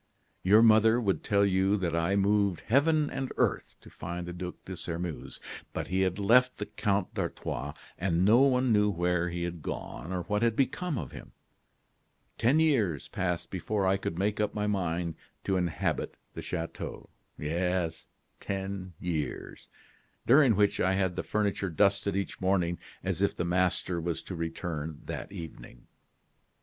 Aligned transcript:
"Your 0.41 0.63
mother 0.63 0.99
would 0.99 1.23
tell 1.23 1.45
you 1.45 1.77
that 1.77 1.95
I 1.95 2.15
moved 2.15 2.61
heaven 2.61 3.11
and 3.11 3.31
earth 3.37 3.75
to 3.81 3.89
find 3.91 4.25
the 4.25 4.33
Duc 4.33 4.55
de 4.65 4.75
Sairmeuse. 4.75 5.39
But 5.73 5.89
he 5.89 6.01
had 6.01 6.17
left 6.17 6.57
the 6.57 6.65
Count 6.65 7.13
d'Artois, 7.13 7.75
and 7.99 8.25
no 8.25 8.39
one 8.41 8.73
knew 8.73 8.89
where 8.89 9.29
he 9.29 9.43
had 9.43 9.61
gone 9.61 10.11
or 10.11 10.23
what 10.23 10.41
had 10.41 10.55
become 10.55 10.97
of 10.97 11.11
him. 11.11 11.33
Ten 12.39 12.59
years 12.59 13.09
passed 13.09 13.51
before 13.51 13.85
I 13.85 13.95
could 13.97 14.17
make 14.17 14.39
up 14.39 14.55
my 14.55 14.65
mind 14.65 15.17
to 15.43 15.55
inhabit 15.55 16.15
the 16.33 16.41
chateau 16.41 17.11
yes, 17.37 18.07
ten 18.39 18.93
years 18.99 19.67
during 20.25 20.55
which 20.55 20.79
I 20.79 20.93
had 20.93 21.15
the 21.15 21.21
furniture 21.21 21.69
dusted 21.69 22.15
each 22.15 22.41
morning 22.41 22.79
as 23.03 23.21
if 23.21 23.35
the 23.35 23.45
master 23.45 24.01
was 24.01 24.23
to 24.23 24.35
return 24.35 25.01
that 25.05 25.31
evening. 25.31 25.85